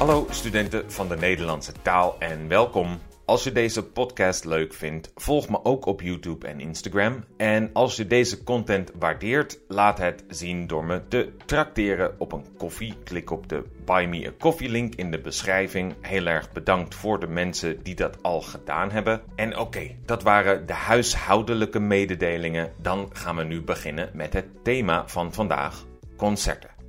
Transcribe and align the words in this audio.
Hallo 0.00 0.26
studenten 0.30 0.92
van 0.92 1.08
de 1.08 1.16
Nederlandse 1.16 1.72
taal 1.82 2.16
en 2.18 2.48
welkom. 2.48 2.98
Als 3.24 3.44
je 3.44 3.52
deze 3.52 3.84
podcast 3.84 4.44
leuk 4.44 4.74
vindt, 4.74 5.12
volg 5.14 5.48
me 5.48 5.64
ook 5.64 5.86
op 5.86 6.00
YouTube 6.00 6.46
en 6.46 6.60
Instagram. 6.60 7.24
En 7.36 7.70
als 7.72 7.96
je 7.96 8.06
deze 8.06 8.44
content 8.44 8.90
waardeert, 8.98 9.58
laat 9.68 9.98
het 9.98 10.24
zien 10.28 10.66
door 10.66 10.84
me 10.84 11.08
te 11.08 11.32
trakteren 11.46 12.14
op 12.18 12.32
een 12.32 12.44
koffie. 12.56 12.94
Klik 13.04 13.30
op 13.30 13.48
de 13.48 13.64
Buy 13.84 14.04
Me 14.04 14.26
a 14.26 14.32
Coffee 14.38 14.68
link 14.68 14.94
in 14.94 15.10
de 15.10 15.20
beschrijving. 15.20 15.94
Heel 16.00 16.26
erg 16.26 16.52
bedankt 16.52 16.94
voor 16.94 17.20
de 17.20 17.28
mensen 17.28 17.82
die 17.82 17.94
dat 17.94 18.22
al 18.22 18.40
gedaan 18.40 18.90
hebben. 18.90 19.22
En 19.34 19.58
oké, 19.58 19.96
dat 20.04 20.22
waren 20.22 20.66
de 20.66 20.72
huishoudelijke 20.72 21.80
mededelingen. 21.80 22.72
Dan 22.82 23.10
gaan 23.12 23.36
we 23.36 23.44
nu 23.44 23.62
beginnen 23.62 24.10
met 24.14 24.32
het 24.32 24.64
thema 24.64 25.08
van 25.08 25.32
vandaag: 25.32 25.84
concerten. 26.16 26.79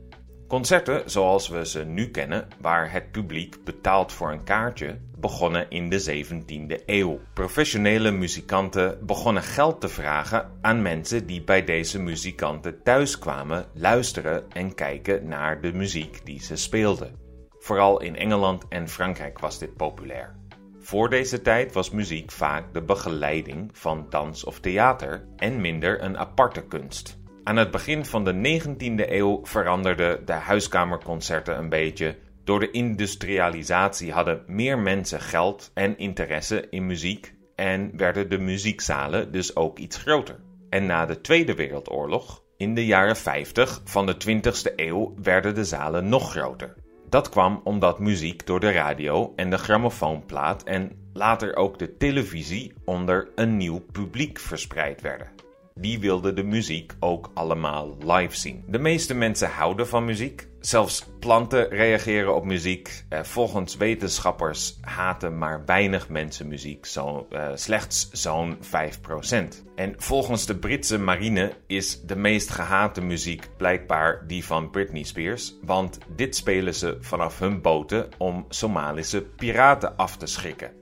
Concerten 0.51 1.09
zoals 1.09 1.47
we 1.47 1.65
ze 1.65 1.85
nu 1.85 2.09
kennen, 2.09 2.47
waar 2.61 2.91
het 2.91 3.11
publiek 3.11 3.63
betaalt 3.63 4.11
voor 4.11 4.31
een 4.31 4.43
kaartje, 4.43 4.99
begonnen 5.17 5.69
in 5.69 5.89
de 5.89 6.25
17e 6.25 6.85
eeuw. 6.85 7.19
Professionele 7.33 8.11
muzikanten 8.11 9.05
begonnen 9.05 9.43
geld 9.43 9.81
te 9.81 9.87
vragen 9.87 10.51
aan 10.61 10.81
mensen 10.81 11.25
die 11.25 11.43
bij 11.43 11.63
deze 11.63 11.99
muzikanten 11.99 12.83
thuis 12.83 13.19
kwamen 13.19 13.65
luisteren 13.73 14.51
en 14.51 14.75
kijken 14.75 15.27
naar 15.27 15.61
de 15.61 15.73
muziek 15.73 16.25
die 16.25 16.41
ze 16.41 16.55
speelden. 16.55 17.15
Vooral 17.59 18.01
in 18.01 18.15
Engeland 18.15 18.65
en 18.69 18.87
Frankrijk 18.87 19.39
was 19.39 19.59
dit 19.59 19.75
populair. 19.75 20.35
Voor 20.79 21.09
deze 21.09 21.41
tijd 21.41 21.73
was 21.73 21.91
muziek 21.91 22.31
vaak 22.31 22.73
de 22.73 22.81
begeleiding 22.81 23.69
van 23.73 24.05
dans 24.09 24.43
of 24.43 24.59
theater 24.59 25.27
en 25.35 25.61
minder 25.61 26.03
een 26.03 26.17
aparte 26.17 26.61
kunst. 26.61 27.19
Aan 27.43 27.55
het 27.55 27.71
begin 27.71 28.05
van 28.05 28.23
de 28.23 28.61
19e 28.61 29.09
eeuw 29.11 29.39
veranderden 29.43 30.25
de 30.25 30.33
huiskamerconcerten 30.33 31.57
een 31.57 31.69
beetje. 31.69 32.15
Door 32.43 32.59
de 32.59 32.71
industrialisatie 32.71 34.11
hadden 34.11 34.43
meer 34.47 34.79
mensen 34.79 35.21
geld 35.21 35.71
en 35.73 35.97
interesse 35.97 36.67
in 36.69 36.85
muziek 36.85 37.33
en 37.55 37.97
werden 37.97 38.29
de 38.29 38.37
muziekzalen 38.37 39.31
dus 39.31 39.55
ook 39.55 39.79
iets 39.79 39.97
groter. 39.97 40.39
En 40.69 40.85
na 40.85 41.05
de 41.05 41.21
Tweede 41.21 41.55
Wereldoorlog, 41.55 42.43
in 42.57 42.75
de 42.75 42.85
jaren 42.85 43.17
50 43.17 43.81
van 43.83 44.05
de 44.05 44.15
20e 44.15 44.75
eeuw, 44.75 45.13
werden 45.21 45.55
de 45.55 45.65
zalen 45.65 46.09
nog 46.09 46.31
groter. 46.31 46.75
Dat 47.09 47.29
kwam 47.29 47.61
omdat 47.63 47.99
muziek 47.99 48.45
door 48.45 48.59
de 48.59 48.71
radio 48.71 49.33
en 49.35 49.49
de 49.49 49.57
grammofoonplaat 49.57 50.63
en 50.63 50.91
later 51.13 51.55
ook 51.55 51.79
de 51.79 51.97
televisie 51.97 52.73
onder 52.85 53.29
een 53.35 53.57
nieuw 53.57 53.79
publiek 53.91 54.39
verspreid 54.39 55.01
werden 55.01 55.41
die 55.75 55.99
wilden 55.99 56.35
de 56.35 56.43
muziek 56.43 56.93
ook 56.99 57.31
allemaal 57.33 57.97
live 57.99 58.37
zien. 58.37 58.63
De 58.67 58.79
meeste 58.79 59.13
mensen 59.13 59.49
houden 59.49 59.87
van 59.87 60.05
muziek. 60.05 60.49
Zelfs 60.59 61.05
planten 61.19 61.69
reageren 61.69 62.35
op 62.35 62.45
muziek. 62.45 63.03
Eh, 63.09 63.23
volgens 63.23 63.77
wetenschappers 63.77 64.77
haten 64.81 65.37
maar 65.37 65.65
weinig 65.65 66.09
mensen 66.09 66.47
muziek, 66.47 66.85
zo, 66.85 67.27
eh, 67.29 67.49
slechts 67.55 68.09
zo'n 68.11 68.57
5%. 68.59 69.63
En 69.75 69.93
volgens 69.97 70.45
de 70.45 70.55
Britse 70.55 70.99
marine 70.99 71.53
is 71.67 72.01
de 72.01 72.15
meest 72.15 72.49
gehate 72.49 73.01
muziek 73.01 73.49
blijkbaar 73.57 74.27
die 74.27 74.45
van 74.45 74.69
Britney 74.69 75.03
Spears, 75.03 75.55
want 75.63 75.97
dit 76.15 76.35
spelen 76.35 76.75
ze 76.75 76.97
vanaf 76.99 77.39
hun 77.39 77.61
boten 77.61 78.09
om 78.17 78.45
Somalische 78.49 79.21
piraten 79.21 79.97
af 79.97 80.17
te 80.17 80.25
schrikken. 80.25 80.80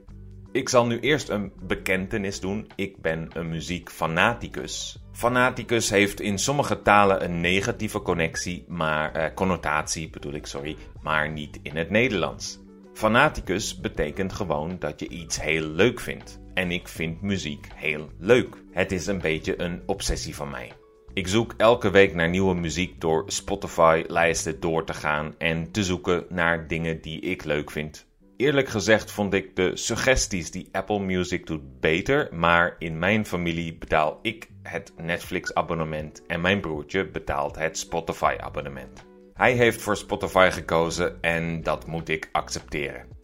Ik 0.52 0.68
zal 0.68 0.86
nu 0.86 1.00
eerst 1.00 1.28
een 1.28 1.52
bekentenis 1.62 2.40
doen. 2.40 2.66
Ik 2.74 2.96
ben 2.96 3.28
een 3.32 3.48
muziekfanaticus. 3.48 4.98
Fanaticus 5.12 5.90
heeft 5.90 6.20
in 6.20 6.38
sommige 6.38 6.82
talen 6.82 7.24
een 7.24 7.40
negatieve 7.40 8.02
connectie, 8.02 8.64
maar, 8.68 9.12
eh, 9.12 9.34
connotatie 9.34 10.10
bedoel 10.10 10.32
ik, 10.32 10.46
sorry, 10.46 10.76
maar 11.02 11.30
niet 11.30 11.58
in 11.62 11.76
het 11.76 11.90
Nederlands. 11.90 12.58
Fanaticus 12.94 13.80
betekent 13.80 14.32
gewoon 14.32 14.76
dat 14.78 15.00
je 15.00 15.08
iets 15.08 15.40
heel 15.40 15.66
leuk 15.66 16.00
vindt. 16.00 16.40
En 16.54 16.70
ik 16.70 16.88
vind 16.88 17.22
muziek 17.22 17.68
heel 17.74 18.10
leuk. 18.18 18.56
Het 18.70 18.92
is 18.92 19.06
een 19.06 19.20
beetje 19.20 19.60
een 19.60 19.82
obsessie 19.86 20.34
van 20.34 20.50
mij. 20.50 20.72
Ik 21.12 21.28
zoek 21.28 21.54
elke 21.56 21.90
week 21.90 22.14
naar 22.14 22.28
nieuwe 22.28 22.54
muziek 22.54 23.00
door 23.00 23.24
Spotify-lijsten 23.26 24.60
door 24.60 24.84
te 24.84 24.94
gaan 24.94 25.34
en 25.38 25.70
te 25.70 25.84
zoeken 25.84 26.24
naar 26.28 26.68
dingen 26.68 27.00
die 27.00 27.20
ik 27.20 27.44
leuk 27.44 27.70
vind. 27.70 28.08
Eerlijk 28.40 28.68
gezegd 28.68 29.10
vond 29.10 29.34
ik 29.34 29.56
de 29.56 29.76
suggesties 29.76 30.50
die 30.50 30.68
Apple 30.72 31.00
Music 31.00 31.46
doet 31.46 31.80
beter, 31.80 32.28
maar 32.34 32.76
in 32.78 32.98
mijn 32.98 33.26
familie 33.26 33.74
betaal 33.74 34.18
ik 34.22 34.48
het 34.62 34.92
Netflix-abonnement 34.96 36.26
en 36.26 36.40
mijn 36.40 36.60
broertje 36.60 37.10
betaalt 37.10 37.56
het 37.56 37.78
Spotify-abonnement. 37.78 39.04
Hij 39.34 39.52
heeft 39.52 39.82
voor 39.82 39.96
Spotify 39.96 40.48
gekozen 40.52 41.22
en 41.22 41.62
dat 41.62 41.86
moet 41.86 42.08
ik 42.08 42.28
accepteren. 42.32 43.19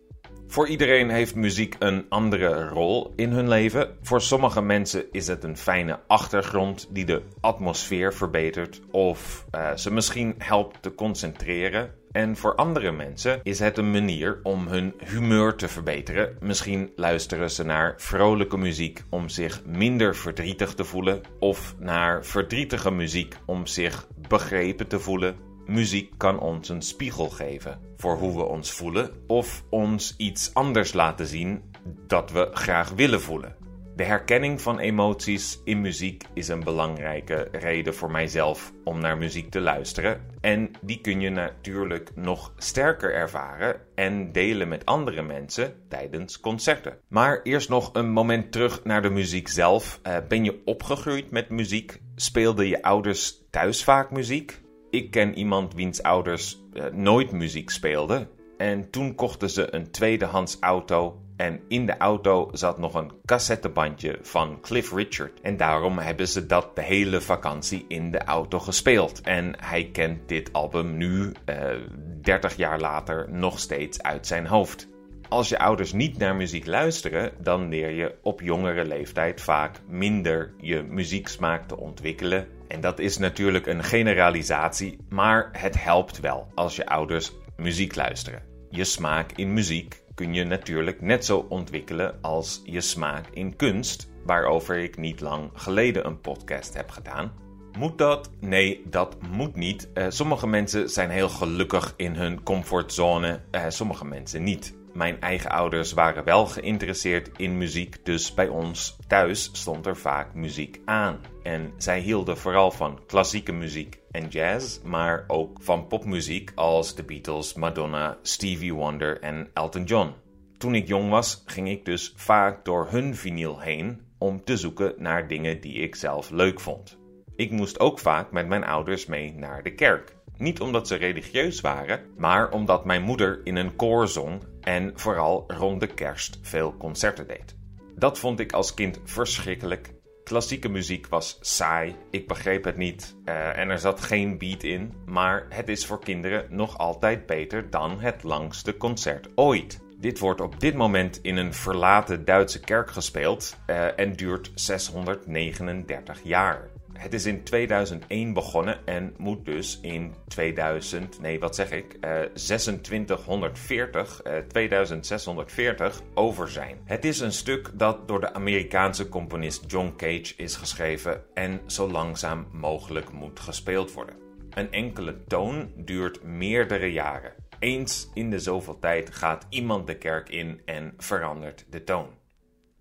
Voor 0.49 0.69
iedereen 0.69 1.11
heeft 1.11 1.34
muziek 1.34 1.77
een 1.79 2.07
andere 2.09 2.69
rol 2.69 3.12
in 3.17 3.31
hun 3.31 3.49
leven. 3.49 3.97
Voor 4.03 4.21
sommige 4.21 4.62
mensen 4.62 5.05
is 5.12 5.27
het 5.27 5.45
een 5.45 5.57
fijne 5.57 6.01
achtergrond 6.07 6.89
die 6.91 7.05
de 7.05 7.23
atmosfeer 7.41 8.15
verbetert 8.15 8.81
of 8.91 9.47
uh, 9.55 9.75
ze 9.77 9.93
misschien 9.93 10.34
helpt 10.39 10.83
te 10.83 10.95
concentreren. 10.95 11.95
En 12.12 12.37
voor 12.37 12.55
andere 12.55 12.93
mensen 12.93 13.41
is 13.43 13.59
het 13.59 13.79
een 13.79 13.91
manier 13.91 14.41
om 14.43 14.67
hun 14.67 14.95
humeur 15.05 15.55
te 15.55 15.69
verbeteren. 15.69 16.37
Misschien 16.41 16.93
luisteren 16.97 17.51
ze 17.51 17.65
naar 17.65 17.95
vrolijke 17.97 18.59
muziek 18.59 19.03
om 19.11 19.28
zich 19.28 19.63
minder 19.65 20.17
verdrietig 20.17 20.75
te 20.75 20.84
voelen, 20.84 21.21
of 21.39 21.75
naar 21.78 22.25
verdrietige 22.25 22.91
muziek 22.91 23.37
om 23.47 23.67
zich 23.67 24.07
begrepen 24.28 24.87
te 24.87 25.01
voelen. 25.01 25.46
Muziek 25.66 26.12
kan 26.16 26.41
ons 26.41 26.69
een 26.69 26.82
spiegel 26.82 27.28
geven 27.28 27.81
voor 27.97 28.16
hoe 28.16 28.37
we 28.37 28.44
ons 28.44 28.72
voelen, 28.72 29.10
of 29.27 29.65
ons 29.69 30.15
iets 30.16 30.54
anders 30.54 30.93
laten 30.93 31.27
zien 31.27 31.62
dat 32.06 32.31
we 32.31 32.49
graag 32.53 32.91
willen 32.91 33.21
voelen. 33.21 33.56
De 33.97 34.04
herkenning 34.04 34.60
van 34.60 34.78
emoties 34.78 35.60
in 35.65 35.81
muziek 35.81 36.25
is 36.34 36.49
een 36.49 36.65
belangrijke 36.65 37.49
reden 37.53 37.94
voor 37.94 38.10
mijzelf 38.10 38.72
om 38.84 39.00
naar 39.00 39.19
muziek 39.19 39.50
te 39.50 39.60
luisteren. 39.60 40.21
En 40.41 40.71
die 40.81 41.00
kun 41.00 41.21
je 41.21 41.31
natuurlijk 41.31 42.10
nog 42.15 42.53
sterker 42.56 43.15
ervaren 43.15 43.81
en 43.94 44.33
delen 44.33 44.69
met 44.69 44.84
andere 44.84 45.22
mensen 45.22 45.75
tijdens 45.88 46.41
concerten. 46.41 46.98
Maar 47.09 47.43
eerst 47.43 47.69
nog 47.69 47.91
een 47.93 48.10
moment 48.10 48.53
terug 48.53 48.84
naar 48.84 49.03
de 49.03 49.10
muziek 49.10 49.48
zelf. 49.48 50.00
Uh, 50.06 50.16
ben 50.28 50.44
je 50.44 50.60
opgegroeid 50.65 51.31
met 51.31 51.50
muziek? 51.50 52.00
Speelden 52.16 52.66
je 52.66 52.83
ouders 52.83 53.43
thuis 53.50 53.84
vaak 53.84 54.10
muziek? 54.10 54.65
Ik 54.97 55.11
ken 55.11 55.34
iemand 55.34 55.75
wiens 55.75 56.03
ouders 56.03 56.62
uh, 56.73 56.84
nooit 56.93 57.33
muziek 57.33 57.71
speelden. 57.71 58.29
En 58.57 58.91
toen 58.91 59.15
kochten 59.15 59.51
ze 59.51 59.75
een 59.75 59.91
tweedehands 59.91 60.57
auto 60.61 61.21
en 61.37 61.61
in 61.69 61.87
de 61.87 61.97
auto 61.97 62.49
zat 62.53 62.79
nog 62.79 62.95
een 62.95 63.12
cassettebandje 63.25 64.19
van 64.23 64.61
Cliff 64.61 64.93
Richard. 64.93 65.41
En 65.41 65.57
daarom 65.57 65.99
hebben 65.99 66.29
ze 66.29 66.47
dat 66.47 66.77
de 66.77 66.83
hele 66.83 67.21
vakantie 67.21 67.84
in 67.89 68.11
de 68.11 68.25
auto 68.25 68.59
gespeeld. 68.59 69.21
En 69.21 69.55
hij 69.59 69.89
kent 69.93 70.29
dit 70.29 70.53
album 70.53 70.97
nu, 70.97 71.33
uh, 71.47 71.73
eh, 71.73 71.81
30 72.23 72.57
jaar 72.57 72.81
later, 72.81 73.27
nog 73.31 73.59
steeds 73.59 74.03
uit 74.03 74.27
zijn 74.27 74.47
hoofd. 74.47 74.89
Als 75.28 75.49
je 75.49 75.59
ouders 75.59 75.93
niet 75.93 76.19
naar 76.19 76.37
muziek 76.37 76.67
luisteren, 76.67 77.33
dan 77.43 77.69
leer 77.69 77.91
je 77.91 78.15
op 78.23 78.41
jongere 78.41 78.84
leeftijd 78.84 79.41
vaak 79.41 79.81
minder 79.89 80.55
je 80.61 80.83
muzieksmaak 80.83 81.69
te 81.69 81.77
ontwikkelen. 81.77 82.56
En 82.69 82.81
dat 82.81 82.99
is 82.99 83.19
natuurlijk 83.19 83.66
een 83.66 83.84
generalisatie, 83.84 84.99
maar 85.09 85.49
het 85.53 85.82
helpt 85.82 86.21
wel 86.21 86.49
als 86.54 86.77
je 86.77 86.87
ouders 86.87 87.32
muziek 87.56 87.94
luisteren. 87.94 88.43
Je 88.71 88.84
smaak 88.84 89.32
in 89.32 89.53
muziek 89.53 90.03
kun 90.15 90.34
je 90.34 90.44
natuurlijk 90.44 91.00
net 91.00 91.25
zo 91.25 91.47
ontwikkelen 91.49 92.19
als 92.22 92.62
je 92.65 92.81
smaak 92.81 93.27
in 93.32 93.56
kunst, 93.56 94.10
waarover 94.25 94.78
ik 94.78 94.97
niet 94.97 95.21
lang 95.21 95.50
geleden 95.54 96.06
een 96.06 96.21
podcast 96.21 96.75
heb 96.75 96.91
gedaan. 96.91 97.32
Moet 97.78 97.99
dat? 97.99 98.31
Nee, 98.41 98.83
dat 98.87 99.16
moet 99.31 99.56
niet. 99.56 99.88
Uh, 99.94 100.06
sommige 100.09 100.47
mensen 100.47 100.91
zijn 100.91 101.10
heel 101.10 101.28
gelukkig 101.28 101.95
in 101.97 102.15
hun 102.15 102.42
comfortzone, 102.42 103.41
uh, 103.51 103.65
sommige 103.68 104.04
mensen 104.04 104.42
niet. 104.42 104.76
Mijn 104.97 105.21
eigen 105.21 105.51
ouders 105.51 105.93
waren 105.93 106.25
wel 106.25 106.47
geïnteresseerd 106.47 107.31
in 107.37 107.59
muziek, 107.59 108.04
dus 108.04 108.34
bij 108.34 108.48
ons 108.48 108.97
thuis 109.07 109.51
stond 109.53 109.87
er 109.87 109.97
vaak 109.97 110.34
muziek 110.34 110.81
aan. 110.84 111.21
En 111.43 111.72
zij 111.77 112.01
hielden 112.01 112.39
vooral 112.39 112.71
van 112.71 113.01
klassieke 113.07 113.53
muziek 113.53 113.98
en 114.10 114.28
jazz, 114.28 114.81
maar 114.83 115.25
ook 115.27 115.59
van 115.60 115.87
popmuziek 115.87 116.53
als 116.54 116.95
de 116.95 117.03
Beatles, 117.03 117.54
Madonna, 117.54 118.19
Stevie 118.22 118.75
Wonder 118.75 119.21
en 119.21 119.48
Elton 119.54 119.84
John. 119.84 120.15
Toen 120.59 120.75
ik 120.75 120.87
jong 120.87 121.10
was, 121.10 121.42
ging 121.47 121.69
ik 121.69 121.84
dus 121.84 122.13
vaak 122.16 122.65
door 122.65 122.87
hun 122.91 123.16
vinyl 123.16 123.60
heen 123.60 124.01
om 124.19 124.45
te 124.45 124.57
zoeken 124.57 124.95
naar 124.99 125.28
dingen 125.28 125.60
die 125.60 125.75
ik 125.75 125.95
zelf 125.95 126.31
leuk 126.31 126.60
vond. 126.60 126.99
Ik 127.34 127.51
moest 127.51 127.81
ook 127.81 127.99
vaak 127.99 128.33
met 128.33 128.49
mijn 128.49 128.65
ouders 128.65 129.07
mee 129.07 129.34
naar 129.34 129.63
de 129.63 129.75
kerk. 129.75 130.16
Niet 130.39 130.60
omdat 130.60 130.89
ze 130.89 130.95
religieus 130.95 131.60
waren, 131.60 132.01
maar 132.16 132.51
omdat 132.51 132.84
mijn 132.84 133.03
moeder 133.03 133.41
in 133.45 133.57
een 133.57 133.77
koor 133.77 134.09
zong 134.09 134.42
en 134.66 134.92
vooral 134.95 135.45
rond 135.47 135.80
de 135.80 135.86
kerst 135.86 136.39
veel 136.42 136.77
concerten 136.77 137.27
deed. 137.27 137.57
Dat 137.95 138.18
vond 138.18 138.41
ik 138.41 138.53
als 138.53 138.74
kind 138.74 139.01
verschrikkelijk 139.04 139.95
Klassieke 140.27 140.68
muziek 140.68 141.07
was 141.07 141.39
saai, 141.41 141.95
ik 142.10 142.28
begreep 142.28 142.65
het 142.65 142.77
niet 142.77 143.16
uh, 143.24 143.59
en 143.59 143.71
er 143.71 143.78
zat 143.78 144.01
geen 144.01 144.39
beat 144.39 144.63
in, 144.63 144.92
maar 145.04 145.47
het 145.48 145.68
is 145.68 145.86
voor 145.86 146.01
kinderen 146.01 146.47
nog 146.51 146.78
altijd 146.78 147.27
beter 147.27 147.71
dan 147.71 148.01
het 148.01 148.22
langste 148.22 148.77
concert 148.77 149.28
ooit. 149.34 149.80
Dit 149.98 150.18
wordt 150.18 150.41
op 150.41 150.60
dit 150.60 150.74
moment 150.74 151.18
in 151.22 151.36
een 151.36 151.54
verlaten 151.54 152.24
Duitse 152.24 152.60
kerk 152.60 152.91
gespeeld 152.91 153.57
uh, 153.66 153.98
en 153.98 154.13
duurt 154.13 154.51
639 154.54 156.21
jaar. 156.22 156.68
Het 156.98 157.15
is 157.15 157.27
in 157.27 157.43
2001 157.43 158.33
begonnen 158.33 158.87
en 158.87 159.15
moet 159.16 159.45
dus 159.45 159.78
in 159.83 160.15
2000, 160.28 161.21
nee 161.21 161.39
wat 161.39 161.54
zeg 161.54 161.71
ik, 161.71 161.97
uh, 162.01 162.21
2640, 162.21 164.27
uh, 164.27 164.33
2640 164.48 166.03
over 166.15 166.48
zijn. 166.48 166.78
Het 166.84 167.04
is 167.04 167.21
een 167.21 167.33
stuk 167.33 167.71
dat 167.75 168.09
door 168.09 168.21
de 168.21 168.34
Amerikaanse 168.34 169.09
componist 169.09 169.65
John 169.66 169.93
Cage 169.97 170.34
is 170.37 170.57
geschreven 170.57 171.22
en 171.34 171.60
zo 171.66 171.91
langzaam 171.91 172.47
mogelijk 172.53 173.13
moet 173.13 173.41
gespeeld 173.41 173.92
worden. 173.92 174.16
Een 174.51 174.72
enkele 174.72 175.25
toon 175.25 175.72
duurt 175.77 176.22
meerdere 176.22 176.92
jaren. 176.92 177.33
Eens 177.59 178.10
in 178.15 178.31
de 178.31 178.39
zoveel 178.39 178.78
tijd 178.78 179.15
gaat 179.15 179.47
iemand 179.49 179.87
de 179.87 179.99
kerk 179.99 180.28
in 180.28 180.60
en 180.65 180.95
verandert 180.97 181.66
de 181.71 181.84
toon. 181.84 182.09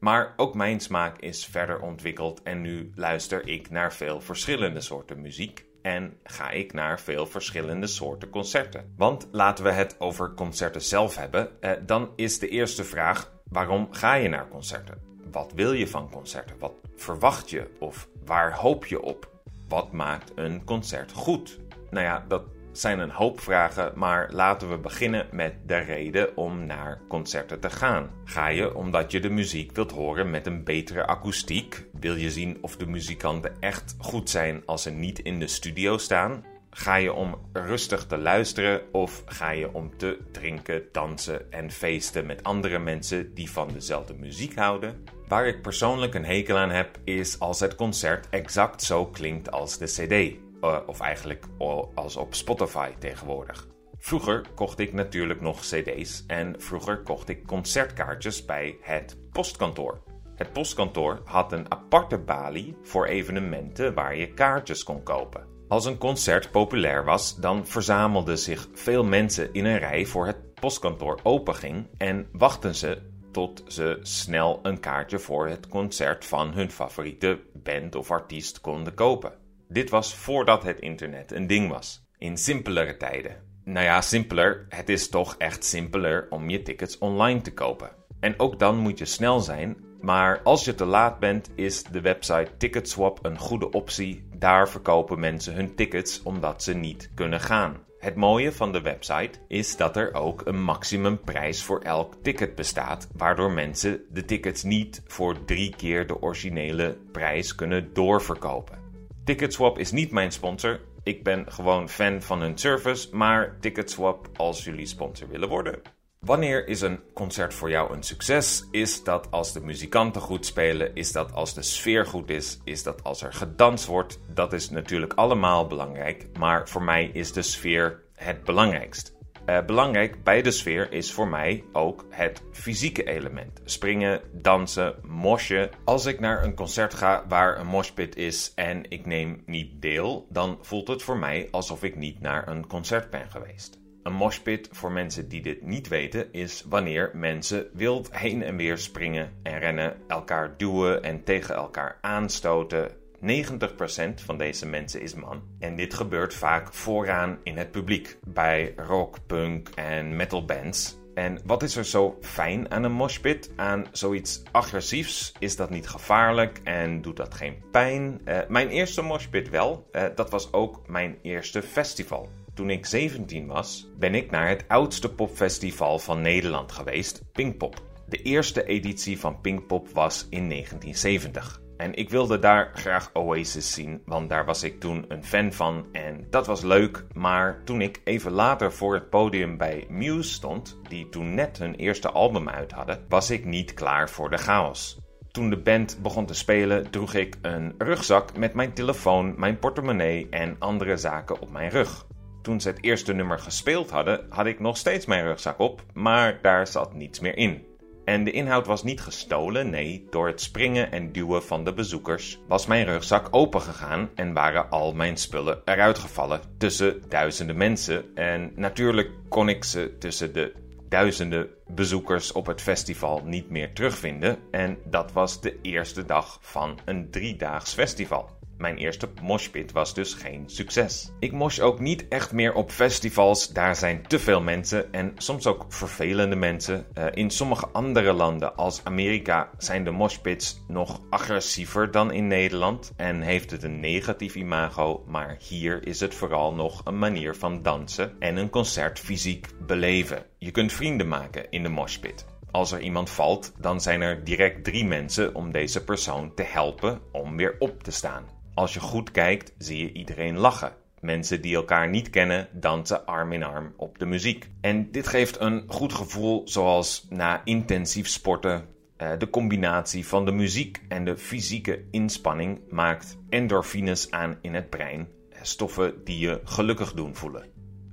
Maar 0.05 0.33
ook 0.35 0.55
mijn 0.55 0.79
smaak 0.79 1.17
is 1.19 1.45
verder 1.45 1.79
ontwikkeld 1.79 2.43
en 2.43 2.61
nu 2.61 2.91
luister 2.95 3.47
ik 3.47 3.69
naar 3.69 3.93
veel 3.93 4.21
verschillende 4.21 4.81
soorten 4.81 5.21
muziek 5.21 5.65
en 5.81 6.17
ga 6.23 6.49
ik 6.49 6.73
naar 6.73 6.99
veel 6.99 7.25
verschillende 7.25 7.87
soorten 7.87 8.29
concerten. 8.29 8.93
Want 8.97 9.27
laten 9.31 9.63
we 9.63 9.71
het 9.71 9.95
over 9.99 10.33
concerten 10.33 10.81
zelf 10.81 11.15
hebben, 11.15 11.61
eh, 11.61 11.71
dan 11.85 12.09
is 12.15 12.39
de 12.39 12.49
eerste 12.49 12.83
vraag: 12.83 13.31
waarom 13.49 13.87
ga 13.91 14.13
je 14.13 14.29
naar 14.29 14.47
concerten? 14.47 15.01
Wat 15.31 15.51
wil 15.55 15.73
je 15.73 15.87
van 15.87 16.09
concerten? 16.11 16.59
Wat 16.59 16.73
verwacht 16.95 17.49
je 17.49 17.67
of 17.79 18.07
waar 18.25 18.53
hoop 18.53 18.85
je 18.85 19.01
op? 19.01 19.29
Wat 19.67 19.91
maakt 19.91 20.31
een 20.35 20.63
concert 20.63 21.11
goed? 21.11 21.59
Nou 21.89 22.05
ja, 22.05 22.25
dat 22.27 22.43
zijn 22.77 22.99
een 22.99 23.11
hoop 23.11 23.39
vragen, 23.39 23.91
maar 23.95 24.29
laten 24.31 24.69
we 24.69 24.77
beginnen 24.77 25.27
met 25.31 25.53
de 25.65 25.77
reden 25.77 26.37
om 26.37 26.65
naar 26.65 26.99
concerten 27.07 27.59
te 27.59 27.69
gaan. 27.69 28.09
Ga 28.25 28.47
je 28.47 28.75
omdat 28.75 29.11
je 29.11 29.19
de 29.19 29.29
muziek 29.29 29.71
wilt 29.75 29.91
horen 29.91 30.29
met 30.29 30.45
een 30.45 30.63
betere 30.63 31.05
akoestiek? 31.05 31.85
Wil 31.99 32.15
je 32.15 32.31
zien 32.31 32.57
of 32.61 32.77
de 32.77 32.85
muzikanten 32.85 33.55
echt 33.59 33.95
goed 33.99 34.29
zijn 34.29 34.63
als 34.65 34.81
ze 34.81 34.91
niet 34.91 35.19
in 35.19 35.39
de 35.39 35.47
studio 35.47 35.97
staan? 35.97 36.43
Ga 36.69 36.95
je 36.95 37.13
om 37.13 37.35
rustig 37.53 38.05
te 38.05 38.17
luisteren 38.17 38.81
of 38.91 39.23
ga 39.25 39.49
je 39.51 39.73
om 39.73 39.97
te 39.97 40.19
drinken, 40.31 40.83
dansen 40.91 41.51
en 41.51 41.71
feesten 41.71 42.25
met 42.25 42.43
andere 42.43 42.79
mensen 42.79 43.33
die 43.33 43.51
van 43.51 43.69
dezelfde 43.73 44.13
muziek 44.13 44.55
houden? 44.55 45.03
Waar 45.27 45.47
ik 45.47 45.61
persoonlijk 45.61 46.13
een 46.13 46.25
hekel 46.25 46.57
aan 46.57 46.69
heb, 46.69 46.97
is 47.03 47.39
als 47.39 47.59
het 47.59 47.75
concert 47.75 48.29
exact 48.29 48.83
zo 48.83 49.05
klinkt 49.05 49.51
als 49.51 49.77
de 49.77 49.85
CD. 49.85 50.44
Eh, 50.65 50.77
of 50.85 50.99
eigenlijk 50.99 51.45
als 51.93 52.15
op 52.15 52.33
Spotify 52.33 52.91
tegenwoordig. 52.99 53.67
Vroeger 53.97 54.45
kocht 54.55 54.79
ik 54.79 54.93
natuurlijk 54.93 55.41
nog 55.41 55.59
CD's 55.59 56.23
en 56.27 56.55
vroeger 56.57 57.01
kocht 57.01 57.29
ik 57.29 57.45
concertkaartjes 57.47 58.45
bij 58.45 58.77
het 58.81 59.17
postkantoor. 59.31 60.01
Het 60.35 60.53
postkantoor 60.53 61.21
had 61.25 61.51
een 61.51 61.71
aparte 61.71 62.17
balie 62.17 62.77
voor 62.81 63.05
evenementen 63.05 63.93
waar 63.93 64.15
je 64.15 64.33
kaartjes 64.33 64.83
kon 64.83 65.03
kopen. 65.03 65.47
Als 65.67 65.85
een 65.85 65.97
concert 65.97 66.51
populair 66.51 67.05
was, 67.05 67.35
dan 67.35 67.67
verzamelden 67.67 68.37
zich 68.37 68.67
veel 68.73 69.03
mensen 69.03 69.53
in 69.53 69.65
een 69.65 69.79
rij 69.79 70.05
voor 70.05 70.25
het 70.25 70.53
postkantoor 70.53 71.19
openging 71.23 71.87
en 71.97 72.27
wachten 72.31 72.75
ze 72.75 73.01
tot 73.31 73.63
ze 73.67 73.99
snel 74.01 74.59
een 74.63 74.79
kaartje 74.79 75.19
voor 75.19 75.47
het 75.47 75.67
concert 75.67 76.25
van 76.25 76.53
hun 76.53 76.71
favoriete 76.71 77.39
band 77.53 77.95
of 77.95 78.11
artiest 78.11 78.61
konden 78.61 78.93
kopen. 78.93 79.44
Dit 79.67 79.89
was 79.89 80.15
voordat 80.15 80.63
het 80.63 80.79
internet 80.79 81.31
een 81.31 81.47
ding 81.47 81.69
was. 81.69 82.03
In 82.17 82.37
simpelere 82.37 82.97
tijden. 82.97 83.43
Nou 83.63 83.85
ja, 83.85 84.01
simpeler. 84.01 84.65
Het 84.69 84.89
is 84.89 85.09
toch 85.09 85.35
echt 85.37 85.63
simpeler 85.63 86.27
om 86.29 86.49
je 86.49 86.61
tickets 86.61 86.97
online 86.97 87.41
te 87.41 87.53
kopen. 87.53 87.89
En 88.19 88.39
ook 88.39 88.59
dan 88.59 88.77
moet 88.77 88.97
je 88.97 89.05
snel 89.05 89.39
zijn. 89.39 89.77
Maar 90.01 90.41
als 90.43 90.65
je 90.65 90.75
te 90.75 90.85
laat 90.85 91.19
bent, 91.19 91.49
is 91.55 91.83
de 91.83 92.01
website 92.01 92.51
Ticketswap 92.57 93.19
een 93.25 93.37
goede 93.37 93.71
optie. 93.71 94.27
Daar 94.35 94.69
verkopen 94.69 95.19
mensen 95.19 95.53
hun 95.53 95.75
tickets 95.75 96.23
omdat 96.23 96.63
ze 96.63 96.73
niet 96.73 97.11
kunnen 97.15 97.39
gaan. 97.39 97.83
Het 97.99 98.15
mooie 98.15 98.51
van 98.51 98.71
de 98.71 98.81
website 98.81 99.39
is 99.47 99.77
dat 99.77 99.97
er 99.97 100.13
ook 100.13 100.41
een 100.45 100.63
maximumprijs 100.63 101.63
voor 101.63 101.79
elk 101.79 102.13
ticket 102.21 102.55
bestaat, 102.55 103.07
waardoor 103.15 103.51
mensen 103.51 104.01
de 104.09 104.25
tickets 104.25 104.63
niet 104.63 105.01
voor 105.05 105.45
drie 105.45 105.75
keer 105.75 106.07
de 106.07 106.21
originele 106.21 106.97
prijs 107.11 107.55
kunnen 107.55 107.93
doorverkopen. 107.93 108.84
Ticketswap 109.25 109.77
is 109.77 109.91
niet 109.91 110.11
mijn 110.11 110.31
sponsor. 110.31 110.79
Ik 111.03 111.23
ben 111.23 111.51
gewoon 111.51 111.89
fan 111.89 112.21
van 112.21 112.41
hun 112.41 112.57
service, 112.57 113.15
maar 113.15 113.57
Ticketswap 113.59 114.29
als 114.35 114.63
jullie 114.63 114.85
sponsor 114.85 115.27
willen 115.27 115.49
worden. 115.49 115.81
Wanneer 116.19 116.67
is 116.67 116.81
een 116.81 116.99
concert 117.13 117.53
voor 117.53 117.69
jou 117.69 117.93
een 117.93 118.03
succes? 118.03 118.67
Is 118.71 119.03
dat 119.03 119.31
als 119.31 119.53
de 119.53 119.59
muzikanten 119.59 120.21
goed 120.21 120.45
spelen? 120.45 120.95
Is 120.95 121.11
dat 121.11 121.33
als 121.33 121.53
de 121.53 121.61
sfeer 121.61 122.05
goed 122.05 122.29
is? 122.29 122.59
Is 122.63 122.83
dat 122.83 123.03
als 123.03 123.21
er 123.21 123.33
gedanst 123.33 123.85
wordt? 123.85 124.19
Dat 124.33 124.53
is 124.53 124.69
natuurlijk 124.69 125.13
allemaal 125.13 125.67
belangrijk, 125.67 126.27
maar 126.39 126.69
voor 126.69 126.83
mij 126.83 127.09
is 127.13 127.31
de 127.31 127.41
sfeer 127.41 128.03
het 128.13 128.43
belangrijkst. 128.43 129.14
Uh, 129.45 129.65
belangrijk 129.65 130.23
bij 130.23 130.41
de 130.41 130.51
sfeer 130.51 130.91
is 130.91 131.13
voor 131.13 131.27
mij 131.27 131.63
ook 131.71 132.05
het 132.09 132.43
fysieke 132.51 133.03
element. 133.03 133.61
Springen, 133.63 134.21
dansen, 134.31 134.95
mosje. 135.03 135.69
Als 135.83 136.05
ik 136.05 136.19
naar 136.19 136.43
een 136.43 136.55
concert 136.55 136.93
ga 136.93 137.25
waar 137.27 137.59
een 137.59 137.67
moshpit 137.67 138.15
is 138.15 138.51
en 138.55 138.89
ik 138.89 139.05
neem 139.05 139.43
niet 139.45 139.81
deel, 139.81 140.27
dan 140.29 140.57
voelt 140.61 140.87
het 140.87 141.03
voor 141.03 141.17
mij 141.17 141.47
alsof 141.51 141.83
ik 141.83 141.95
niet 141.95 142.21
naar 142.21 142.47
een 142.47 142.67
concert 142.67 143.09
ben 143.09 143.29
geweest. 143.29 143.79
Een 144.03 144.13
moshpit, 144.13 144.69
voor 144.71 144.91
mensen 144.91 145.29
die 145.29 145.41
dit 145.41 145.61
niet 145.61 145.87
weten, 145.87 146.33
is 146.33 146.63
wanneer 146.69 147.11
mensen 147.13 147.67
wild 147.73 148.17
heen 148.17 148.43
en 148.43 148.55
weer 148.55 148.77
springen 148.77 149.33
en 149.43 149.59
rennen, 149.59 149.97
elkaar 150.07 150.57
duwen 150.57 151.03
en 151.03 151.23
tegen 151.23 151.55
elkaar 151.55 151.97
aanstoten, 152.01 152.91
90% 153.25 154.13
van 154.15 154.37
deze 154.37 154.65
mensen 154.65 155.01
is 155.01 155.13
man. 155.13 155.43
En 155.59 155.75
dit 155.75 155.93
gebeurt 155.93 156.33
vaak 156.33 156.73
vooraan 156.73 157.39
in 157.43 157.57
het 157.57 157.71
publiek 157.71 158.17
bij 158.23 158.73
rock, 158.75 159.17
punk 159.27 159.69
en 159.75 160.15
metal 160.15 160.45
bands. 160.45 160.97
En 161.13 161.39
wat 161.45 161.63
is 161.63 161.75
er 161.75 161.85
zo 161.85 162.17
fijn 162.21 162.71
aan 162.71 162.83
een 162.83 162.91
moshpit? 162.91 163.51
Aan 163.55 163.85
zoiets 163.91 164.43
agressiefs? 164.51 165.33
Is 165.39 165.55
dat 165.55 165.69
niet 165.69 165.87
gevaarlijk 165.87 166.61
en 166.63 167.01
doet 167.01 167.17
dat 167.17 167.33
geen 167.33 167.63
pijn? 167.71 168.21
Uh, 168.25 168.37
mijn 168.47 168.69
eerste 168.69 169.01
moshpit 169.01 169.49
wel. 169.49 169.87
Uh, 169.91 170.03
dat 170.15 170.29
was 170.29 170.53
ook 170.53 170.87
mijn 170.87 171.17
eerste 171.21 171.61
festival. 171.61 172.29
Toen 172.53 172.69
ik 172.69 172.85
17 172.85 173.47
was, 173.47 173.89
ben 173.97 174.15
ik 174.15 174.31
naar 174.31 174.47
het 174.47 174.65
oudste 174.67 175.13
popfestival 175.13 175.99
van 175.99 176.21
Nederland 176.21 176.71
geweest, 176.71 177.23
Pinkpop. 177.31 177.81
De 178.07 178.21
eerste 178.21 178.65
editie 178.65 179.19
van 179.19 179.41
Pinkpop 179.41 179.89
was 179.89 180.27
in 180.29 180.49
1970. 180.49 181.63
En 181.77 181.93
ik 181.93 182.09
wilde 182.09 182.39
daar 182.39 182.71
graag 182.73 183.09
Oasis 183.13 183.73
zien, 183.73 184.01
want 184.05 184.29
daar 184.29 184.45
was 184.45 184.63
ik 184.63 184.79
toen 184.79 185.05
een 185.07 185.23
fan 185.23 185.53
van 185.53 185.85
en 185.91 186.27
dat 186.29 186.47
was 186.47 186.61
leuk. 186.61 187.05
Maar 187.13 187.63
toen 187.63 187.81
ik 187.81 188.01
even 188.03 188.31
later 188.31 188.73
voor 188.73 188.93
het 188.93 189.09
podium 189.09 189.57
bij 189.57 189.85
Muse 189.89 190.31
stond, 190.31 190.79
die 190.89 191.09
toen 191.09 191.33
net 191.33 191.57
hun 191.57 191.75
eerste 191.75 192.09
album 192.09 192.49
uit 192.49 192.71
hadden, 192.71 193.05
was 193.09 193.29
ik 193.29 193.45
niet 193.45 193.73
klaar 193.73 194.09
voor 194.09 194.29
de 194.29 194.37
chaos. 194.37 194.99
Toen 195.31 195.49
de 195.49 195.61
band 195.61 195.99
begon 196.01 196.25
te 196.25 196.33
spelen, 196.33 196.89
droeg 196.89 197.13
ik 197.13 197.35
een 197.41 197.75
rugzak 197.77 198.37
met 198.37 198.53
mijn 198.53 198.73
telefoon, 198.73 199.33
mijn 199.37 199.59
portemonnee 199.59 200.27
en 200.29 200.55
andere 200.59 200.97
zaken 200.97 201.39
op 201.39 201.51
mijn 201.51 201.69
rug. 201.69 202.05
Toen 202.41 202.61
ze 202.61 202.69
het 202.69 202.83
eerste 202.83 203.13
nummer 203.13 203.39
gespeeld 203.39 203.89
hadden, 203.89 204.25
had 204.29 204.45
ik 204.45 204.59
nog 204.59 204.77
steeds 204.77 205.05
mijn 205.05 205.23
rugzak 205.23 205.59
op, 205.59 205.83
maar 205.93 206.39
daar 206.41 206.67
zat 206.67 206.93
niets 206.93 207.19
meer 207.19 207.37
in. 207.37 207.65
En 208.05 208.23
de 208.23 208.31
inhoud 208.31 208.65
was 208.65 208.83
niet 208.83 209.01
gestolen, 209.01 209.69
nee, 209.69 210.07
door 210.09 210.27
het 210.27 210.41
springen 210.41 210.91
en 210.91 211.11
duwen 211.11 211.43
van 211.43 211.63
de 211.63 211.73
bezoekers 211.73 212.39
was 212.47 212.65
mijn 212.65 212.85
rugzak 212.85 213.27
opengegaan 213.31 214.09
en 214.15 214.33
waren 214.33 214.69
al 214.69 214.93
mijn 214.93 215.17
spullen 215.17 215.61
eruit 215.65 215.99
gevallen 215.99 216.41
tussen 216.57 217.01
duizenden 217.09 217.57
mensen. 217.57 218.15
En 218.15 218.51
natuurlijk 218.55 219.09
kon 219.29 219.49
ik 219.49 219.63
ze 219.63 219.95
tussen 219.99 220.33
de 220.33 220.53
duizenden 220.89 221.47
bezoekers 221.67 222.31
op 222.31 222.45
het 222.45 222.61
festival 222.61 223.21
niet 223.25 223.49
meer 223.49 223.73
terugvinden. 223.73 224.37
En 224.51 224.77
dat 224.85 225.11
was 225.11 225.41
de 225.41 225.61
eerste 225.61 226.05
dag 226.05 226.37
van 226.41 226.79
een 226.85 227.09
driedaags 227.09 227.73
festival. 227.73 228.35
Mijn 228.57 228.77
eerste 228.77 229.09
moshpit 229.21 229.71
was 229.71 229.93
dus 229.93 230.13
geen 230.13 230.43
succes. 230.45 231.11
Ik 231.19 231.31
mosh 231.31 231.59
ook 231.59 231.79
niet 231.79 232.07
echt 232.07 232.31
meer 232.31 232.53
op 232.53 232.71
festivals, 232.71 233.53
daar 233.53 233.75
zijn 233.75 234.07
te 234.07 234.19
veel 234.19 234.41
mensen 234.41 234.93
en 234.93 235.13
soms 235.17 235.47
ook 235.47 235.65
vervelende 235.69 236.35
mensen. 236.35 236.85
Uh, 236.97 237.05
in 237.13 237.29
sommige 237.29 237.67
andere 237.67 238.13
landen 238.13 238.55
als 238.55 238.81
Amerika 238.83 239.49
zijn 239.57 239.83
de 239.83 239.91
moshpits 239.91 240.63
nog 240.67 241.01
agressiever 241.09 241.91
dan 241.91 242.11
in 242.11 242.27
Nederland 242.27 242.93
en 242.95 243.21
heeft 243.21 243.51
het 243.51 243.63
een 243.63 243.79
negatief 243.79 244.35
imago, 244.35 245.03
maar 245.07 245.37
hier 245.39 245.87
is 245.87 245.99
het 245.99 246.13
vooral 246.13 246.53
nog 246.53 246.81
een 246.83 246.99
manier 246.99 247.35
van 247.35 247.61
dansen 247.61 248.15
en 248.19 248.37
een 248.37 248.49
concert 248.49 248.99
fysiek 248.99 249.47
beleven. 249.65 250.25
Je 250.37 250.51
kunt 250.51 250.73
vrienden 250.73 251.07
maken 251.07 251.51
in 251.55 251.63
de 251.63 251.69
moshpit. 251.69 252.25
als 252.51 252.71
er 252.71 252.81
iemand 252.81 253.09
valt, 253.09 253.53
dan 253.57 253.81
zijn 253.81 254.01
er 254.01 254.23
direct 254.23 254.63
drie 254.63 254.85
mensen 254.85 255.35
om 255.35 255.51
deze 255.51 255.83
persoon 255.83 256.33
te 256.33 256.43
helpen 256.43 256.99
om 257.11 257.37
weer 257.37 257.55
op 257.59 257.83
te 257.83 257.91
staan. 257.91 258.23
Als 258.53 258.73
je 258.73 258.79
goed 258.79 259.11
kijkt, 259.11 259.53
zie 259.57 259.77
je 259.77 259.91
iedereen 259.91 260.37
lachen. 260.37 260.73
Mensen 260.99 261.41
die 261.41 261.55
elkaar 261.55 261.89
niet 261.89 262.09
kennen 262.09 262.47
dansen 262.53 263.05
arm 263.05 263.31
in 263.31 263.43
arm 263.43 263.73
op 263.77 263.99
de 263.99 264.05
muziek. 264.05 264.49
En 264.61 264.91
dit 264.91 265.07
geeft 265.07 265.39
een 265.39 265.63
goed 265.67 265.93
gevoel, 265.93 266.41
zoals 266.47 267.05
na 267.09 267.41
intensief 267.43 268.07
sporten. 268.07 268.65
Eh, 268.97 269.11
de 269.17 269.29
combinatie 269.29 270.07
van 270.07 270.25
de 270.25 270.31
muziek 270.31 270.81
en 270.87 271.05
de 271.05 271.17
fysieke 271.17 271.83
inspanning 271.91 272.59
maakt 272.69 273.17
endorfines 273.29 274.11
aan 274.11 274.37
in 274.41 274.53
het 274.53 274.69
brein, 274.69 275.07
eh, 275.29 275.39
stoffen 275.41 276.03
die 276.03 276.19
je 276.19 276.41
gelukkig 276.43 276.93
doen 276.93 277.15
voelen. 277.15 277.45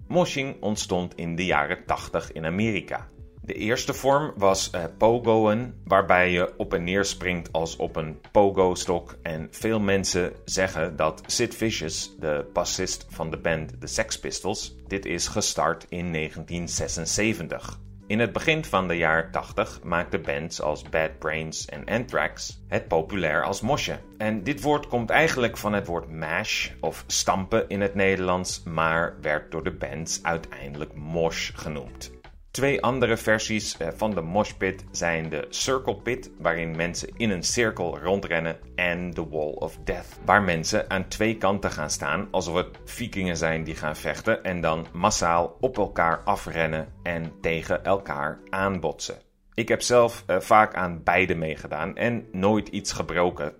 Moshing 0.08 0.62
ontstond 0.62 1.14
in 1.14 1.36
de 1.36 1.44
jaren 1.44 1.84
80 1.86 2.32
in 2.32 2.44
Amerika. 2.44 3.08
De 3.44 3.54
eerste 3.54 3.94
vorm 3.94 4.32
was 4.36 4.70
uh, 4.74 4.84
pogoen, 4.98 5.74
waarbij 5.84 6.30
je 6.30 6.54
op 6.56 6.74
en 6.74 6.84
neer 6.84 7.04
springt 7.04 7.52
als 7.52 7.76
op 7.76 7.96
een 7.96 8.20
pogo-stok. 8.32 9.16
En 9.22 9.48
veel 9.50 9.80
mensen 9.80 10.32
zeggen 10.44 10.96
dat 10.96 11.22
Sid 11.26 11.54
Vicious, 11.54 12.16
de 12.18 12.50
bassist 12.52 13.06
van 13.08 13.30
de 13.30 13.36
band 13.36 13.80
The 13.80 13.86
Sex 13.86 14.18
Pistols, 14.18 14.76
dit 14.86 15.06
is 15.06 15.26
gestart 15.26 15.86
in 15.88 16.12
1976. 16.12 17.80
In 18.06 18.18
het 18.18 18.32
begin 18.32 18.64
van 18.64 18.88
de 18.88 18.96
jaren 18.96 19.30
80 19.30 19.82
maakten 19.82 20.22
bands 20.22 20.60
als 20.60 20.82
Bad 20.82 21.18
Brains 21.18 21.66
en 21.66 21.84
Anthrax 21.84 22.62
het 22.68 22.88
populair 22.88 23.44
als 23.44 23.60
mosje. 23.60 23.98
En 24.18 24.42
dit 24.42 24.62
woord 24.62 24.86
komt 24.86 25.10
eigenlijk 25.10 25.56
van 25.56 25.72
het 25.72 25.86
woord 25.86 26.10
mash 26.10 26.70
of 26.80 27.04
stampen 27.06 27.68
in 27.68 27.80
het 27.80 27.94
Nederlands, 27.94 28.62
maar 28.62 29.16
werd 29.20 29.50
door 29.50 29.64
de 29.64 29.72
bands 29.72 30.22
uiteindelijk 30.22 30.94
mosh 30.94 31.50
genoemd. 31.54 32.21
Twee 32.52 32.82
andere 32.82 33.16
versies 33.16 33.76
eh, 33.76 33.88
van 33.94 34.10
de 34.10 34.20
moshpit 34.20 34.84
zijn 34.90 35.28
de 35.28 35.46
Circle 35.48 35.96
Pit, 35.96 36.30
waarin 36.38 36.76
mensen 36.76 37.08
in 37.16 37.30
een 37.30 37.42
cirkel 37.42 37.98
rondrennen, 37.98 38.58
en 38.74 39.10
de 39.10 39.28
Wall 39.28 39.52
of 39.52 39.78
Death, 39.84 40.18
waar 40.24 40.42
mensen 40.42 40.90
aan 40.90 41.08
twee 41.08 41.36
kanten 41.36 41.70
gaan 41.70 41.90
staan 41.90 42.28
alsof 42.30 42.54
het 42.54 42.78
vikingen 42.84 43.36
zijn 43.36 43.64
die 43.64 43.74
gaan 43.74 43.96
vechten 43.96 44.44
en 44.44 44.60
dan 44.60 44.86
massaal 44.92 45.56
op 45.60 45.76
elkaar 45.76 46.22
afrennen 46.24 46.92
en 47.02 47.32
tegen 47.40 47.84
elkaar 47.84 48.38
aanbotsen. 48.50 49.16
Ik 49.54 49.68
heb 49.68 49.82
zelf 49.82 50.24
uh, 50.26 50.40
vaak 50.40 50.74
aan 50.74 51.02
beide 51.02 51.34
meegedaan 51.34 51.96
en 51.96 52.26
nooit 52.32 52.68
iets 52.68 52.92
gebroken. 52.92 53.54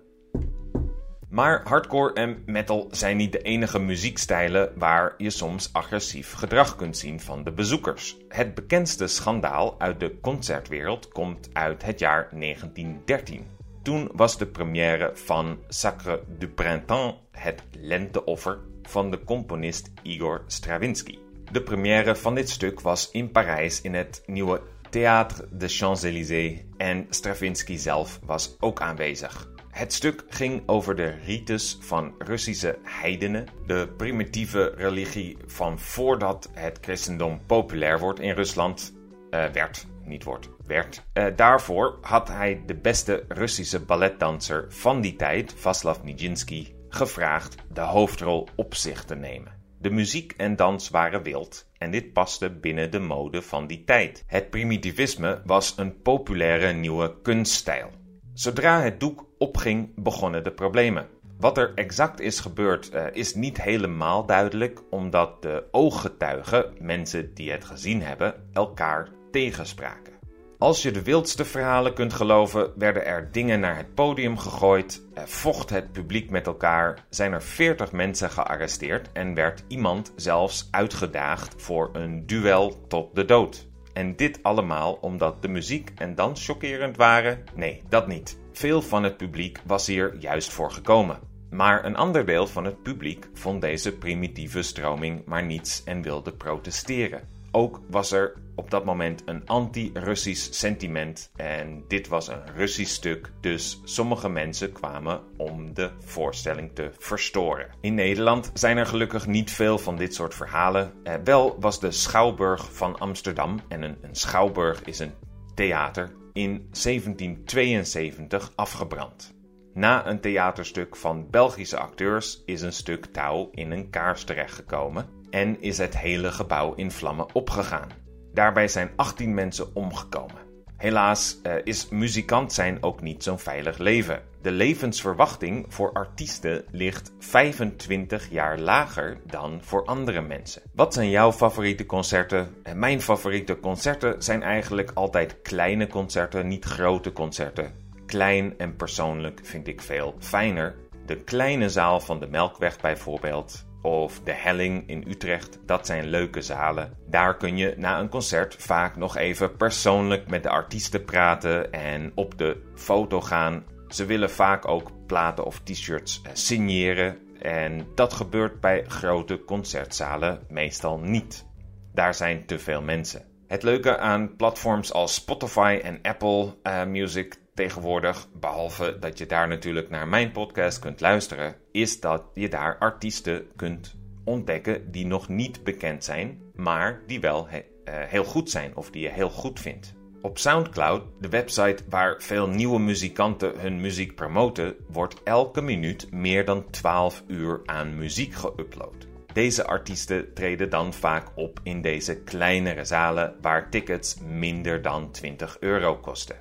Maar 1.33 1.61
hardcore 1.63 2.13
en 2.13 2.43
metal 2.45 2.87
zijn 2.91 3.17
niet 3.17 3.31
de 3.31 3.41
enige 3.41 3.79
muziekstijlen 3.79 4.71
waar 4.75 5.13
je 5.17 5.29
soms 5.29 5.69
agressief 5.71 6.33
gedrag 6.33 6.75
kunt 6.75 6.97
zien 6.97 7.19
van 7.19 7.43
de 7.43 7.51
bezoekers. 7.51 8.17
Het 8.27 8.53
bekendste 8.53 9.07
schandaal 9.07 9.79
uit 9.79 9.99
de 9.99 10.19
concertwereld 10.21 11.07
komt 11.07 11.49
uit 11.53 11.83
het 11.83 11.99
jaar 11.99 12.29
1913. 12.31 13.45
Toen 13.81 14.09
was 14.11 14.37
de 14.37 14.45
première 14.45 15.11
van 15.13 15.57
Sacre 15.67 16.23
du 16.37 16.47
Printemps, 16.47 17.17
het 17.31 17.63
lenteoffer 17.79 18.59
van 18.83 19.11
de 19.11 19.23
componist 19.23 19.91
Igor 20.01 20.43
Stravinsky. 20.47 21.17
De 21.51 21.61
première 21.61 22.15
van 22.15 22.35
dit 22.35 22.49
stuk 22.49 22.81
was 22.81 23.11
in 23.11 23.31
Parijs 23.31 23.81
in 23.81 23.93
het 23.93 24.23
nieuwe 24.25 24.61
Théâtre 24.89 25.47
des 25.51 25.77
Champs-Élysées 25.77 26.59
en 26.77 27.07
Stravinsky 27.09 27.77
zelf 27.77 28.19
was 28.23 28.55
ook 28.59 28.81
aanwezig. 28.81 29.52
Het 29.73 29.93
stuk 29.93 30.23
ging 30.29 30.63
over 30.65 30.95
de 30.95 31.07
rites 31.25 31.77
van 31.81 32.15
Russische 32.17 32.77
heidenen, 32.83 33.47
de 33.67 33.93
primitieve 33.97 34.73
religie 34.77 35.37
van 35.45 35.79
voordat 35.79 36.49
het 36.51 36.77
christendom 36.81 37.41
populair 37.45 37.99
wordt 37.99 38.19
in 38.19 38.33
Rusland, 38.33 38.93
uh, 39.29 39.45
werd, 39.45 39.87
niet 40.03 40.23
wordt, 40.23 40.49
werd. 40.65 41.03
Uh, 41.13 41.25
daarvoor 41.35 41.97
had 42.01 42.27
hij 42.27 42.61
de 42.65 42.75
beste 42.75 43.25
Russische 43.27 43.79
balletdanser 43.79 44.65
van 44.69 45.01
die 45.01 45.15
tijd, 45.15 45.53
Vaslav 45.57 46.03
Nijinsky, 46.03 46.67
gevraagd 46.89 47.55
de 47.71 47.81
hoofdrol 47.81 48.47
op 48.55 48.75
zich 48.75 49.03
te 49.03 49.15
nemen. 49.15 49.61
De 49.79 49.89
muziek 49.89 50.33
en 50.37 50.55
dans 50.55 50.89
waren 50.89 51.23
wild 51.23 51.69
en 51.77 51.91
dit 51.91 52.13
paste 52.13 52.49
binnen 52.49 52.91
de 52.91 52.99
mode 52.99 53.41
van 53.41 53.67
die 53.67 53.83
tijd. 53.83 54.23
Het 54.27 54.49
primitivisme 54.49 55.41
was 55.45 55.73
een 55.77 56.01
populaire 56.01 56.73
nieuwe 56.73 57.21
kunststijl. 57.21 57.89
Zodra 58.33 58.81
het 58.81 58.99
doek 58.99 59.25
opging, 59.43 59.89
begonnen 59.95 60.43
de 60.43 60.51
problemen. 60.51 61.07
Wat 61.39 61.57
er 61.57 61.71
exact 61.75 62.19
is 62.19 62.39
gebeurd 62.39 62.93
uh, 62.93 63.05
is 63.11 63.35
niet 63.35 63.61
helemaal 63.61 64.25
duidelijk, 64.25 64.81
omdat 64.89 65.41
de 65.41 65.63
ooggetuigen, 65.71 66.73
mensen 66.79 67.33
die 67.33 67.51
het 67.51 67.65
gezien 67.65 68.01
hebben, 68.01 68.33
elkaar 68.53 69.09
tegenspraken. 69.31 70.13
Als 70.57 70.81
je 70.81 70.91
de 70.91 71.03
wildste 71.03 71.45
verhalen 71.45 71.93
kunt 71.93 72.13
geloven, 72.13 72.71
werden 72.75 73.05
er 73.05 73.29
dingen 73.31 73.59
naar 73.59 73.77
het 73.77 73.93
podium 73.93 74.37
gegooid, 74.37 75.01
vocht 75.15 75.69
het 75.69 75.91
publiek 75.91 76.29
met 76.29 76.47
elkaar, 76.47 77.05
zijn 77.09 77.33
er 77.33 77.41
40 77.41 77.91
mensen 77.91 78.29
gearresteerd 78.29 79.11
en 79.13 79.33
werd 79.33 79.63
iemand 79.67 80.13
zelfs 80.15 80.67
uitgedaagd 80.71 81.61
voor 81.61 81.89
een 81.93 82.25
duel 82.25 82.87
tot 82.87 83.15
de 83.15 83.25
dood. 83.25 83.67
En 83.93 84.15
dit 84.15 84.39
allemaal 84.43 84.93
omdat 84.93 85.41
de 85.41 85.47
muziek 85.47 85.91
en 85.95 86.15
dans 86.15 86.45
chockerend 86.45 86.97
waren? 86.97 87.43
Nee, 87.55 87.81
dat 87.89 88.07
niet. 88.07 88.37
Veel 88.51 88.81
van 88.81 89.03
het 89.03 89.17
publiek 89.17 89.59
was 89.65 89.87
hier 89.87 90.15
juist 90.19 90.49
voor 90.51 90.71
gekomen. 90.71 91.19
Maar 91.49 91.85
een 91.85 91.95
ander 91.95 92.25
deel 92.25 92.47
van 92.47 92.65
het 92.65 92.83
publiek 92.83 93.27
vond 93.33 93.61
deze 93.61 93.97
primitieve 93.97 94.61
stroming 94.61 95.25
maar 95.25 95.43
niets 95.43 95.83
en 95.83 96.01
wilde 96.01 96.31
protesteren. 96.31 97.27
Ook 97.55 97.81
was 97.89 98.11
er 98.11 98.33
op 98.55 98.71
dat 98.71 98.85
moment 98.85 99.21
een 99.25 99.45
anti-Russisch 99.45 100.53
sentiment 100.53 101.31
en 101.35 101.83
dit 101.87 102.07
was 102.07 102.27
een 102.27 102.41
Russisch 102.55 102.93
stuk, 102.93 103.31
dus 103.41 103.81
sommige 103.83 104.29
mensen 104.29 104.71
kwamen 104.71 105.21
om 105.37 105.73
de 105.73 105.91
voorstelling 105.99 106.71
te 106.73 106.91
verstoren. 106.97 107.69
In 107.81 107.93
Nederland 107.93 108.51
zijn 108.53 108.77
er 108.77 108.85
gelukkig 108.85 109.27
niet 109.27 109.51
veel 109.51 109.77
van 109.77 109.95
dit 109.95 110.13
soort 110.13 110.35
verhalen. 110.35 110.93
Eh, 111.03 111.13
wel 111.23 111.59
was 111.59 111.79
de 111.79 111.91
Schouwburg 111.91 112.73
van 112.73 112.99
Amsterdam, 112.99 113.59
en 113.67 113.81
een, 113.81 113.97
een 114.01 114.15
schouwburg 114.15 114.83
is 114.83 114.99
een 114.99 115.13
theater, 115.55 116.11
in 116.31 116.67
1772 116.71 118.51
afgebrand. 118.55 119.35
Na 119.73 120.07
een 120.07 120.19
theaterstuk 120.19 120.95
van 120.95 121.29
Belgische 121.29 121.77
acteurs 121.77 122.41
is 122.45 122.61
een 122.61 122.73
stuk 122.73 123.05
touw 123.05 123.49
in 123.51 123.71
een 123.71 123.89
kaars 123.89 124.23
terechtgekomen 124.23 125.21
en 125.33 125.61
is 125.61 125.77
het 125.77 125.97
hele 125.97 126.31
gebouw 126.31 126.73
in 126.73 126.91
vlammen 126.91 127.25
opgegaan. 127.33 127.89
Daarbij 128.33 128.67
zijn 128.67 128.91
18 128.95 129.33
mensen 129.33 129.75
omgekomen. 129.75 130.37
Helaas 130.77 131.39
uh, 131.43 131.53
is 131.63 131.89
muzikant 131.89 132.53
zijn 132.53 132.83
ook 132.83 133.01
niet 133.01 133.23
zo'n 133.23 133.39
veilig 133.39 133.77
leven. 133.77 134.21
De 134.41 134.51
levensverwachting 134.51 135.65
voor 135.69 135.91
artiesten 135.91 136.65
ligt 136.71 137.11
25 137.19 138.29
jaar 138.29 138.59
lager 138.59 139.17
dan 139.25 139.59
voor 139.61 139.85
andere 139.85 140.21
mensen. 140.21 140.61
Wat 140.73 140.93
zijn 140.93 141.09
jouw 141.09 141.31
favoriete 141.31 141.85
concerten? 141.85 142.55
Eh, 142.63 142.73
mijn 142.73 143.01
favoriete 143.01 143.59
concerten 143.59 144.23
zijn 144.23 144.43
eigenlijk 144.43 144.91
altijd 144.93 145.41
kleine 145.41 145.87
concerten, 145.87 146.47
niet 146.47 146.65
grote 146.65 147.11
concerten. 147.11 147.71
Klein 148.05 148.57
en 148.57 148.75
persoonlijk 148.75 149.39
vind 149.43 149.67
ik 149.67 149.81
veel 149.81 150.15
fijner. 150.19 150.75
De 151.05 151.17
kleine 151.17 151.69
zaal 151.69 151.99
van 151.99 152.19
de 152.19 152.27
Melkweg 152.27 152.79
bijvoorbeeld 152.81 153.65
of 153.83 154.21
de 154.23 154.31
Helling 154.31 154.83
in 154.87 155.05
Utrecht. 155.07 155.59
Dat 155.65 155.85
zijn 155.85 156.05
leuke 156.05 156.41
zalen. 156.41 156.93
Daar 157.07 157.37
kun 157.37 157.57
je 157.57 157.73
na 157.77 157.99
een 157.99 158.09
concert 158.09 158.55
vaak 158.59 158.95
nog 158.95 159.17
even 159.17 159.55
persoonlijk 159.55 160.29
met 160.29 160.43
de 160.43 160.49
artiesten 160.49 161.05
praten 161.05 161.71
en 161.71 162.11
op 162.15 162.37
de 162.37 162.61
foto 162.75 163.21
gaan. 163.21 163.63
Ze 163.87 164.05
willen 164.05 164.29
vaak 164.31 164.67
ook 164.67 164.91
platen 165.07 165.45
of 165.45 165.59
t-shirts 165.59 166.21
eh, 166.23 166.31
signeren. 166.33 167.17
En 167.39 167.87
dat 167.95 168.13
gebeurt 168.13 168.59
bij 168.59 168.83
grote 168.87 169.43
concertzalen 169.43 170.39
meestal 170.49 170.99
niet. 170.99 171.45
Daar 171.93 172.13
zijn 172.13 172.45
te 172.45 172.59
veel 172.59 172.81
mensen. 172.81 173.25
Het 173.47 173.63
leuke 173.63 173.97
aan 173.97 174.35
platforms 174.35 174.93
als 174.93 175.13
Spotify 175.13 175.79
en 175.83 175.99
Apple 176.01 176.55
uh, 176.63 176.85
Music 176.85 177.42
tegenwoordig, 177.53 178.27
behalve 178.39 178.97
dat 178.99 179.17
je 179.17 179.25
daar 179.25 179.47
natuurlijk 179.47 179.89
naar 179.89 180.07
mijn 180.07 180.31
podcast 180.31 180.79
kunt 180.79 181.01
luisteren, 181.01 181.55
is 181.71 181.99
dat 181.99 182.23
je 182.33 182.49
daar 182.49 182.77
artiesten 182.77 183.47
kunt 183.55 183.95
ontdekken 184.23 184.91
die 184.91 185.05
nog 185.05 185.27
niet 185.27 185.63
bekend 185.63 186.03
zijn, 186.03 186.41
maar 186.55 187.01
die 187.07 187.19
wel 187.19 187.47
he 187.47 187.57
uh, 187.57 187.93
heel 187.93 188.23
goed 188.23 188.49
zijn 188.49 188.75
of 188.75 188.89
die 188.89 189.01
je 189.01 189.09
heel 189.09 189.29
goed 189.29 189.59
vindt. 189.59 189.93
Op 190.21 190.37
SoundCloud, 190.37 191.03
de 191.19 191.29
website 191.29 191.83
waar 191.89 192.21
veel 192.21 192.47
nieuwe 192.47 192.79
muzikanten 192.79 193.59
hun 193.59 193.81
muziek 193.81 194.15
promoten, 194.15 194.75
wordt 194.87 195.23
elke 195.23 195.61
minuut 195.61 196.11
meer 196.11 196.45
dan 196.45 196.69
12 196.69 197.23
uur 197.27 197.61
aan 197.65 197.97
muziek 197.97 198.33
geüpload. 198.33 199.07
Deze 199.33 199.65
artiesten 199.65 200.33
treden 200.33 200.69
dan 200.69 200.93
vaak 200.93 201.31
op 201.35 201.59
in 201.63 201.81
deze 201.81 202.15
kleinere 202.15 202.85
zalen 202.85 203.35
waar 203.41 203.69
tickets 203.69 204.17
minder 204.19 204.81
dan 204.81 205.11
20 205.11 205.57
euro 205.59 205.95
kosten. 205.97 206.35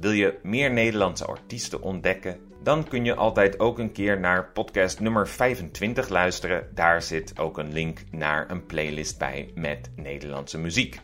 Wil 0.00 0.10
je 0.10 0.38
meer 0.42 0.70
Nederlandse 0.72 1.24
artiesten 1.24 1.82
ontdekken? 1.82 2.38
Dan 2.62 2.88
kun 2.88 3.04
je 3.04 3.14
altijd 3.14 3.60
ook 3.60 3.78
een 3.78 3.92
keer 3.92 4.20
naar 4.20 4.50
podcast 4.52 5.00
nummer 5.00 5.28
25 5.28 6.08
luisteren. 6.08 6.68
Daar 6.74 7.02
zit 7.02 7.38
ook 7.38 7.58
een 7.58 7.72
link 7.72 8.02
naar 8.10 8.50
een 8.50 8.66
playlist 8.66 9.18
bij 9.18 9.50
met 9.54 9.90
Nederlandse 9.96 10.58
muziek. 10.58 11.00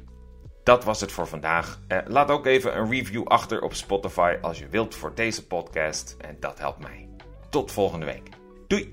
dat 0.63 0.85
was 0.85 1.01
het 1.01 1.13
voor 1.13 1.27
vandaag. 1.27 1.81
Eh, 1.89 1.99
laat 2.07 2.31
ook 2.31 2.47
even 2.47 2.79
een 2.79 2.91
review 2.91 3.27
achter 3.27 3.63
op 3.63 3.75
Spotify 3.75 4.37
als 4.41 4.59
je 4.59 4.69
wilt 4.69 4.95
voor 4.95 5.15
deze 5.15 5.47
podcast. 5.47 6.17
En 6.21 6.37
dat 6.41 6.59
helpt 6.59 6.81
mij. 6.81 7.09
Tot 7.51 7.73
volgende 7.73 8.07
week. 8.07 8.29
Doei! 8.67 8.93